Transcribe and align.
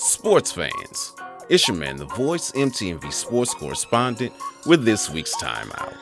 Sports 0.00 0.52
fans, 0.52 1.16
it's 1.48 1.66
your 1.66 1.76
man, 1.76 1.96
the 1.96 2.04
voice 2.04 2.52
MTMV 2.52 3.12
sports 3.12 3.52
correspondent, 3.52 4.32
with 4.64 4.84
this 4.84 5.10
week's 5.10 5.34
timeout. 5.34 5.96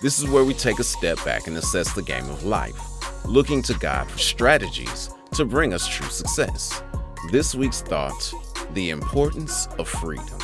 This 0.00 0.18
is 0.18 0.26
where 0.26 0.42
we 0.42 0.54
take 0.54 0.78
a 0.78 0.84
step 0.84 1.22
back 1.22 1.46
and 1.46 1.58
assess 1.58 1.92
the 1.92 2.02
game 2.02 2.24
of 2.30 2.44
life, 2.44 2.80
looking 3.26 3.60
to 3.64 3.74
God 3.74 4.10
for 4.10 4.18
strategies 4.18 5.10
to 5.34 5.44
bring 5.44 5.74
us 5.74 5.86
true 5.86 6.08
success. 6.08 6.82
This 7.30 7.54
week's 7.54 7.82
thought 7.82 8.32
the 8.72 8.88
importance 8.88 9.66
of 9.78 9.86
freedom. 9.86 10.38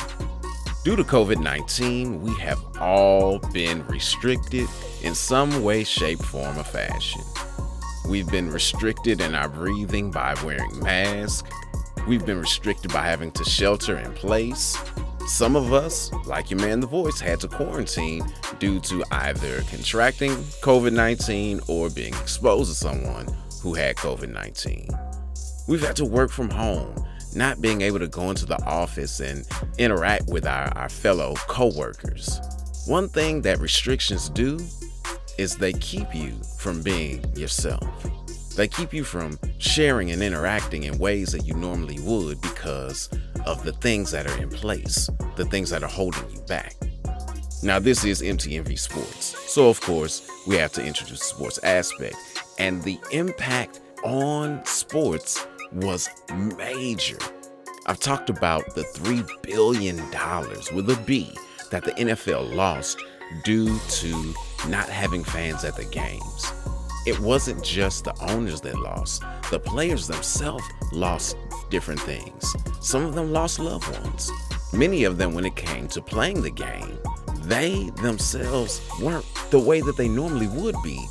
Due 0.83 0.95
to 0.95 1.03
COVID 1.03 1.41
19, 1.41 2.21
we 2.21 2.35
have 2.35 2.63
all 2.79 3.39
been 3.51 3.83
restricted 3.87 4.67
in 5.01 5.15
some 5.15 5.63
way, 5.63 5.83
shape, 5.83 6.19
form, 6.19 6.59
or 6.59 6.63
fashion. 6.63 7.23
We've 8.07 8.29
been 8.29 8.51
restricted 8.51 9.19
in 9.19 9.33
our 9.33 9.49
breathing 9.49 10.11
by 10.11 10.35
wearing 10.43 10.79
masks. 10.79 11.49
We've 12.09 12.25
been 12.25 12.39
restricted 12.39 12.91
by 12.91 13.03
having 13.03 13.29
to 13.33 13.43
shelter 13.43 13.99
in 13.99 14.11
place. 14.13 14.75
Some 15.27 15.55
of 15.55 15.73
us, 15.73 16.11
like 16.25 16.49
your 16.49 16.59
man 16.59 16.79
The 16.79 16.87
Voice, 16.87 17.19
had 17.19 17.39
to 17.41 17.47
quarantine 17.47 18.23
due 18.57 18.79
to 18.79 19.03
either 19.11 19.61
contracting 19.69 20.31
COVID 20.63 20.91
19 20.91 21.59
or 21.67 21.91
being 21.91 22.15
exposed 22.15 22.71
to 22.71 22.75
someone 22.75 23.27
who 23.61 23.75
had 23.75 23.95
COVID 23.97 24.33
19. 24.33 24.87
We've 25.67 25.85
had 25.85 25.95
to 25.97 26.05
work 26.05 26.31
from 26.31 26.49
home, 26.49 26.95
not 27.35 27.61
being 27.61 27.81
able 27.81 27.99
to 27.99 28.07
go 28.07 28.31
into 28.31 28.47
the 28.47 28.59
office 28.65 29.19
and 29.19 29.45
interact 29.77 30.29
with 30.29 30.47
our, 30.47 30.75
our 30.75 30.89
fellow 30.89 31.35
coworkers. 31.47 32.39
One 32.87 33.07
thing 33.07 33.43
that 33.43 33.59
restrictions 33.59 34.29
do 34.29 34.59
is 35.37 35.57
they 35.57 35.73
keep 35.73 36.15
you 36.15 36.33
from 36.57 36.81
being 36.81 37.23
yourself. 37.35 38.08
They 38.59 38.67
keep 38.67 38.93
you 38.93 39.05
from 39.05 39.39
sharing 39.57 40.11
and 40.11 40.21
interacting 40.21 40.83
in 40.83 40.97
ways 40.97 41.31
that 41.31 41.45
you 41.45 41.53
normally 41.53 41.97
would 42.01 42.41
because 42.41 43.07
of 43.45 43.63
the 43.63 43.71
things 43.71 44.11
that 44.11 44.27
are 44.27 44.37
in 44.37 44.49
place, 44.49 45.09
the 45.37 45.45
things 45.45 45.69
that 45.69 45.81
are 45.81 45.87
holding 45.87 46.29
you 46.29 46.41
back. 46.41 46.75
Now, 47.63 47.79
this 47.79 48.03
is 48.03 48.21
MTMV 48.21 48.77
Sports. 48.77 49.49
So, 49.49 49.69
of 49.69 49.79
course, 49.79 50.29
we 50.45 50.57
have 50.57 50.73
to 50.73 50.85
introduce 50.85 51.19
the 51.19 51.25
sports 51.35 51.57
aspect. 51.63 52.17
And 52.57 52.83
the 52.83 52.99
impact 53.13 53.79
on 54.03 54.65
sports 54.65 55.47
was 55.71 56.09
major. 56.57 57.19
I've 57.85 58.01
talked 58.01 58.29
about 58.29 58.75
the 58.75 58.83
$3 58.83 59.41
billion 59.41 59.95
with 60.75 60.89
a 60.89 61.01
B 61.05 61.33
that 61.71 61.85
the 61.85 61.91
NFL 61.91 62.53
lost 62.53 63.01
due 63.45 63.79
to 63.79 64.33
not 64.67 64.89
having 64.89 65.23
fans 65.23 65.63
at 65.63 65.77
the 65.77 65.85
games. 65.85 66.51
It 67.05 67.19
wasn't 67.19 67.63
just 67.63 68.03
the 68.03 68.15
owners 68.21 68.61
that 68.61 68.79
lost, 68.79 69.23
the 69.51 69.59
players 69.59 70.07
themselves 70.07 70.63
lost 70.91 71.37
different 71.69 71.99
things. 72.01 72.55
Some 72.81 73.05
of 73.05 73.15
them 73.15 73.31
lost 73.31 73.59
loved 73.59 73.87
ones. 74.03 74.31
Many 74.73 75.03
of 75.05 75.17
them, 75.17 75.33
when 75.33 75.45
it 75.45 75.55
came 75.55 75.87
to 75.89 76.01
playing 76.01 76.41
the 76.41 76.51
game, 76.51 76.99
they 77.43 77.89
themselves 78.01 78.81
weren't 79.01 79.25
the 79.49 79.59
way 79.59 79.81
that 79.81 79.97
they 79.97 80.07
normally 80.07 80.47
would 80.47 80.75
be 80.83 81.07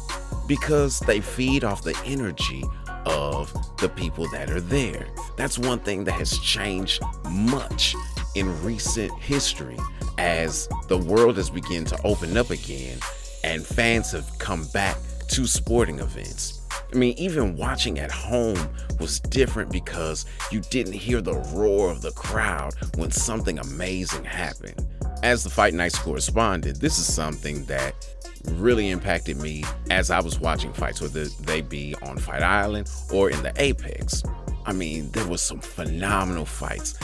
because 0.46 1.00
they 1.00 1.20
feed 1.20 1.64
off 1.64 1.82
the 1.82 1.98
energy 2.04 2.64
of 3.06 3.52
the 3.78 3.88
people 3.88 4.28
that 4.30 4.50
are 4.50 4.60
there. 4.60 5.08
That's 5.36 5.58
one 5.58 5.80
thing 5.80 6.04
that 6.04 6.12
has 6.12 6.38
changed 6.38 7.02
much 7.30 7.96
in 8.34 8.62
recent 8.62 9.12
history 9.18 9.76
as 10.18 10.68
the 10.88 10.98
world 10.98 11.36
has 11.36 11.50
begun 11.50 11.84
to 11.86 11.98
open 12.04 12.36
up 12.36 12.50
again 12.50 12.98
and 13.44 13.64
fans 13.64 14.12
have 14.12 14.30
come 14.38 14.66
back 14.72 14.96
to 15.28 15.46
sporting 15.46 15.98
events. 15.98 16.62
I 16.92 16.96
mean, 16.96 17.14
even 17.18 17.56
watching 17.56 17.98
at 17.98 18.10
home 18.10 18.58
was 18.98 19.20
different 19.20 19.70
because 19.70 20.24
you 20.50 20.60
didn't 20.70 20.94
hear 20.94 21.20
the 21.20 21.34
roar 21.54 21.90
of 21.90 22.02
the 22.02 22.12
crowd 22.12 22.74
when 22.96 23.10
something 23.10 23.58
amazing 23.58 24.24
happened. 24.24 24.86
As 25.22 25.44
the 25.44 25.50
Fight 25.50 25.74
Nights 25.74 25.98
correspondent, 25.98 26.80
this 26.80 26.98
is 26.98 27.12
something 27.12 27.64
that 27.66 27.94
really 28.52 28.90
impacted 28.90 29.36
me 29.36 29.64
as 29.90 30.10
I 30.10 30.20
was 30.20 30.40
watching 30.40 30.72
fights, 30.72 31.00
whether 31.00 31.24
they 31.24 31.60
be 31.60 31.94
on 32.02 32.16
Fight 32.18 32.42
Island 32.42 32.90
or 33.12 33.28
in 33.30 33.42
the 33.42 33.52
Apex. 33.56 34.22
I 34.64 34.72
mean, 34.72 35.10
there 35.12 35.26
was 35.26 35.40
some 35.40 35.60
phenomenal 35.60 36.44
fights, 36.44 36.98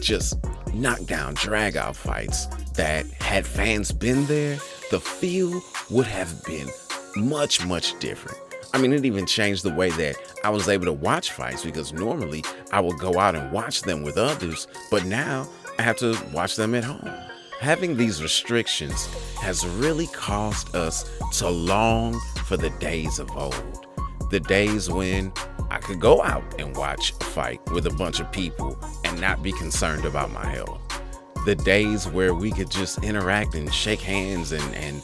just 0.00 0.38
knockdown, 0.72 1.34
drag 1.34 1.76
out 1.76 1.96
fights 1.96 2.46
that 2.74 3.06
had 3.20 3.46
fans 3.46 3.92
been 3.92 4.26
there, 4.26 4.58
the 4.90 5.00
feel 5.00 5.60
would 5.90 6.06
have 6.06 6.44
been 6.44 6.68
much, 7.18 7.64
much 7.66 7.98
different. 7.98 8.38
I 8.74 8.78
mean, 8.78 8.92
it 8.92 9.04
even 9.04 9.26
changed 9.26 9.62
the 9.62 9.72
way 9.72 9.90
that 9.90 10.16
I 10.44 10.50
was 10.50 10.68
able 10.68 10.84
to 10.86 10.92
watch 10.92 11.32
fights 11.32 11.64
because 11.64 11.92
normally 11.92 12.44
I 12.70 12.80
would 12.80 12.98
go 12.98 13.18
out 13.18 13.34
and 13.34 13.50
watch 13.50 13.82
them 13.82 14.02
with 14.02 14.18
others, 14.18 14.66
but 14.90 15.04
now 15.04 15.48
I 15.78 15.82
have 15.82 15.96
to 15.98 16.18
watch 16.32 16.56
them 16.56 16.74
at 16.74 16.84
home. 16.84 17.10
Having 17.60 17.96
these 17.96 18.22
restrictions 18.22 19.06
has 19.36 19.66
really 19.66 20.06
caused 20.08 20.76
us 20.76 21.10
to 21.38 21.48
long 21.48 22.20
for 22.44 22.56
the 22.56 22.70
days 22.78 23.18
of 23.18 23.34
old. 23.36 23.86
The 24.30 24.40
days 24.40 24.90
when 24.90 25.32
I 25.70 25.78
could 25.78 26.00
go 26.00 26.22
out 26.22 26.44
and 26.60 26.76
watch 26.76 27.14
a 27.20 27.24
fight 27.24 27.60
with 27.72 27.86
a 27.86 27.90
bunch 27.90 28.20
of 28.20 28.30
people 28.30 28.78
and 29.04 29.20
not 29.20 29.42
be 29.42 29.52
concerned 29.52 30.04
about 30.04 30.30
my 30.30 30.46
health. 30.46 30.80
The 31.46 31.54
days 31.54 32.06
where 32.06 32.34
we 32.34 32.52
could 32.52 32.70
just 32.70 33.02
interact 33.02 33.54
and 33.54 33.72
shake 33.72 34.00
hands 34.00 34.52
and, 34.52 34.74
and 34.74 35.02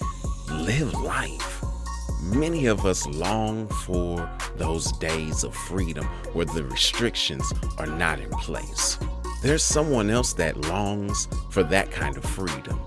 live 0.50 0.92
life. 0.94 1.53
Many 2.32 2.66
of 2.66 2.86
us 2.86 3.06
long 3.06 3.68
for 3.68 4.30
those 4.56 4.92
days 4.92 5.44
of 5.44 5.54
freedom 5.54 6.06
where 6.32 6.46
the 6.46 6.64
restrictions 6.64 7.52
are 7.78 7.86
not 7.86 8.18
in 8.18 8.30
place. 8.30 8.98
There's 9.42 9.62
someone 9.62 10.08
else 10.08 10.32
that 10.34 10.56
longs 10.56 11.28
for 11.50 11.62
that 11.64 11.90
kind 11.90 12.16
of 12.16 12.24
freedom, 12.24 12.80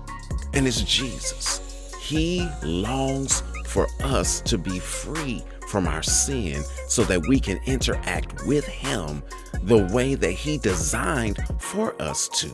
and 0.54 0.66
it's 0.66 0.80
Jesus. 0.82 1.94
He 2.00 2.48
longs 2.64 3.44
for 3.66 3.86
us 4.02 4.40
to 4.40 4.58
be 4.58 4.80
free 4.80 5.44
from 5.68 5.86
our 5.86 6.02
sin 6.02 6.64
so 6.88 7.04
that 7.04 7.26
we 7.28 7.38
can 7.38 7.60
interact 7.66 8.44
with 8.46 8.66
Him 8.66 9.22
the 9.62 9.86
way 9.92 10.16
that 10.16 10.32
He 10.32 10.58
designed 10.58 11.38
for 11.60 12.00
us 12.02 12.28
to. 12.28 12.50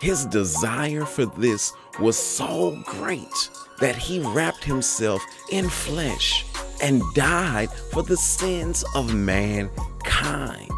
His 0.00 0.24
desire 0.24 1.04
for 1.04 1.26
this 1.26 1.74
was 2.00 2.16
so 2.16 2.82
great 2.86 3.50
that 3.80 3.96
He 3.96 4.20
wrapped 4.20 4.64
Himself 4.64 5.24
in 5.50 5.68
flesh 5.68 6.44
and 6.82 7.02
died 7.14 7.70
for 7.92 8.02
the 8.02 8.16
sins 8.16 8.84
of 8.94 9.14
mankind. 9.14 10.70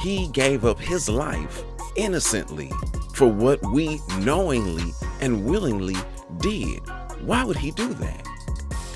He 0.00 0.28
gave 0.28 0.64
up 0.64 0.80
His 0.80 1.08
life 1.08 1.62
innocently 1.96 2.70
for 3.14 3.28
what 3.28 3.60
we 3.72 4.00
knowingly 4.18 4.92
and 5.20 5.44
willingly 5.44 5.96
did. 6.38 6.80
Why 7.20 7.44
would 7.44 7.56
He 7.56 7.70
do 7.70 7.92
that? 7.94 8.26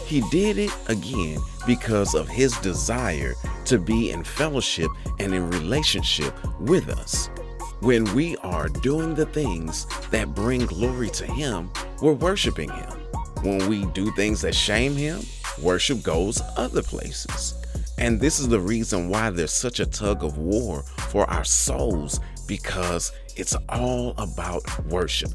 He 0.07 0.21
did 0.31 0.57
it 0.59 0.71
again 0.87 1.41
because 1.67 2.15
of 2.15 2.29
his 2.29 2.57
desire 2.59 3.35
to 3.65 3.77
be 3.77 4.13
in 4.13 4.23
fellowship 4.23 4.89
and 5.19 5.35
in 5.35 5.51
relationship 5.51 6.33
with 6.61 6.89
us. 6.89 7.29
When 7.81 8.05
we 8.15 8.37
are 8.37 8.69
doing 8.69 9.17
the 9.17 9.27
things 9.27 9.87
that 10.13 10.33
bring 10.33 10.65
glory 10.67 11.11
to 11.11 11.27
him, 11.27 11.73
we're 12.01 12.13
worshiping 12.13 12.71
him. 12.71 13.06
When 13.47 13.69
we 13.69 13.85
do 13.87 14.11
things 14.13 14.41
that 14.43 14.55
shame 14.55 14.97
him, 14.97 15.21
worship 15.63 16.03
goes 16.03 16.43
other 16.57 16.83
places. 16.83 17.55
And 17.97 18.21
this 18.21 18.41
is 18.41 18.49
the 18.49 18.59
reason 18.59 19.09
why 19.09 19.31
there's 19.31 19.53
such 19.53 19.79
a 19.79 19.87
tug 19.87 20.25
of 20.25 20.37
war 20.37 20.83
for 21.11 21.31
our 21.31 21.45
souls 21.45 22.19
because 22.49 23.13
it's 23.37 23.57
all 23.69 24.15
about 24.19 24.63
worship 24.87 25.31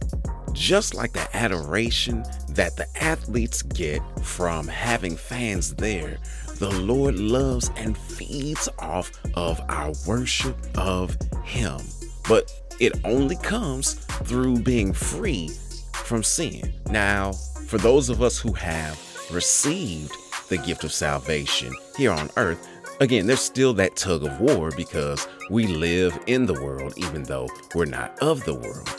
just 0.53 0.93
like 0.93 1.13
the 1.13 1.35
adoration 1.35 2.23
that 2.49 2.75
the 2.75 2.87
athletes 3.01 3.61
get 3.61 4.01
from 4.21 4.67
having 4.67 5.15
fans 5.15 5.73
there, 5.75 6.17
the 6.55 6.69
Lord 6.69 7.15
loves 7.15 7.71
and 7.77 7.97
feeds 7.97 8.67
off 8.79 9.11
of 9.35 9.61
our 9.69 9.93
worship 10.05 10.57
of 10.77 11.17
Him. 11.43 11.79
But 12.27 12.51
it 12.79 12.93
only 13.05 13.37
comes 13.37 13.93
through 14.25 14.59
being 14.59 14.93
free 14.93 15.51
from 15.93 16.23
sin. 16.23 16.73
Now, 16.89 17.33
for 17.71 17.77
those 17.77 18.09
of 18.09 18.21
us 18.21 18.37
who 18.37 18.51
have 18.51 18.99
received 19.31 20.13
the 20.49 20.57
gift 20.57 20.83
of 20.83 20.91
salvation 20.91 21.73
here 21.95 22.11
on 22.11 22.29
earth, 22.35 22.67
again, 22.99 23.25
there's 23.25 23.39
still 23.39 23.73
that 23.73 23.95
tug 23.95 24.25
of 24.25 24.41
war 24.41 24.71
because 24.75 25.25
we 25.49 25.67
live 25.67 26.19
in 26.27 26.45
the 26.45 26.61
world 26.61 26.93
even 26.97 27.23
though 27.23 27.47
we're 27.73 27.85
not 27.85 28.11
of 28.19 28.43
the 28.43 28.53
world 28.53 28.89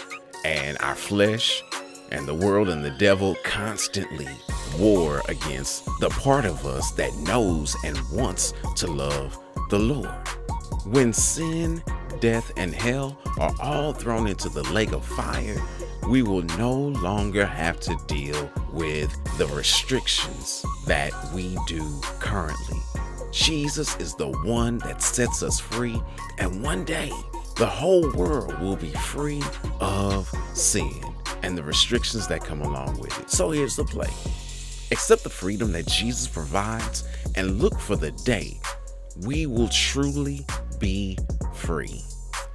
and 0.46 0.78
our 0.78 0.94
flesh 0.94 1.62
and 2.12 2.26
the 2.26 2.34
world 2.34 2.70
and 2.70 2.82
the 2.82 2.92
devil 2.92 3.36
constantly 3.44 4.28
war 4.78 5.20
against 5.28 5.84
the 6.00 6.08
part 6.08 6.46
of 6.46 6.64
us 6.64 6.92
that 6.92 7.14
knows 7.16 7.76
and 7.84 7.98
wants 8.10 8.54
to 8.76 8.86
love 8.86 9.38
the 9.68 9.78
Lord. 9.78 10.08
When 10.86 11.12
sin, 11.12 11.82
death, 12.20 12.50
and 12.56 12.74
hell 12.74 13.18
are 13.38 13.52
all 13.60 13.92
thrown 13.92 14.26
into 14.26 14.48
the 14.48 14.62
lake 14.72 14.92
of 14.92 15.04
fire, 15.04 15.62
we 16.08 16.22
will 16.22 16.42
no 16.58 16.72
longer 16.72 17.46
have 17.46 17.80
to 17.80 17.96
deal 18.06 18.50
with 18.72 19.12
the 19.38 19.46
restrictions 19.48 20.64
that 20.86 21.12
we 21.32 21.56
do 21.66 22.00
currently. 22.18 22.78
Jesus 23.30 23.96
is 23.96 24.14
the 24.14 24.30
one 24.44 24.78
that 24.78 25.00
sets 25.02 25.42
us 25.42 25.58
free, 25.58 26.00
and 26.38 26.62
one 26.62 26.84
day 26.84 27.10
the 27.56 27.66
whole 27.66 28.10
world 28.12 28.58
will 28.60 28.76
be 28.76 28.90
free 28.90 29.42
of 29.80 30.30
sin 30.54 31.02
and 31.42 31.56
the 31.56 31.62
restrictions 31.62 32.26
that 32.28 32.44
come 32.44 32.60
along 32.60 32.98
with 32.98 33.18
it. 33.20 33.30
So 33.30 33.50
here's 33.50 33.76
the 33.76 33.84
play 33.84 34.10
accept 34.90 35.24
the 35.24 35.30
freedom 35.30 35.72
that 35.72 35.86
Jesus 35.86 36.28
provides 36.28 37.04
and 37.34 37.58
look 37.58 37.78
for 37.78 37.96
the 37.96 38.10
day 38.10 38.60
we 39.16 39.46
will 39.46 39.68
truly 39.68 40.46
be 40.78 41.18
free. 41.54 42.00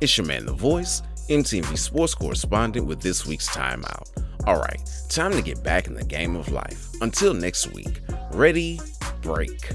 It's 0.01 0.17
your 0.17 0.27
man, 0.27 0.45
The 0.45 0.53
Voice, 0.53 1.01
MTMV 1.29 1.77
sports 1.77 2.15
correspondent 2.15 2.87
with 2.87 3.01
this 3.01 3.25
week's 3.25 3.49
timeout. 3.49 4.07
All 4.45 4.59
right, 4.59 4.81
time 5.09 5.33
to 5.33 5.41
get 5.41 5.61
back 5.61 5.87
in 5.87 5.93
the 5.93 6.05
game 6.05 6.35
of 6.35 6.49
life. 6.49 6.87
Until 7.01 7.33
next 7.33 7.73
week, 7.73 8.01
ready, 8.31 8.79
break. 9.21 9.71